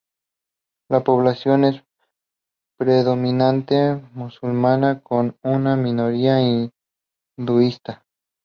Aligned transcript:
La 0.89 1.03
población 1.03 1.63
es 1.63 1.83
predominantemente 2.75 4.09
musulmana 4.15 4.99
con 5.03 5.37
una 5.43 5.75
minoría 5.75 6.39
hinduista. 7.37 8.03